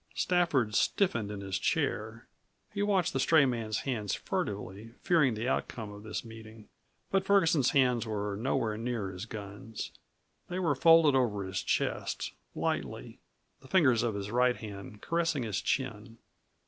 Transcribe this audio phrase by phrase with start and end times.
[0.15, 2.25] Stafford stiffened in his chair.
[2.73, 6.69] He watched the stray man's hands furtively, fearing the outcome of this meeting.
[7.11, 9.91] But Ferguson's hands were nowhere near his guns.
[10.49, 13.19] They were folded over his chest lightly
[13.59, 16.17] the fingers of his right hand caressing his chin.